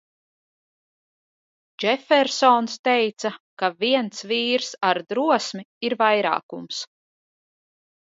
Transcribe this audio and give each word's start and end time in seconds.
Džefersons 1.83 2.77
teica, 2.87 3.31
ka 3.63 3.69
viens 3.83 4.25
vīrs 4.31 4.71
ar 4.93 5.01
drosmi 5.13 5.63
ir 5.91 5.97
vairākums. 6.01 6.81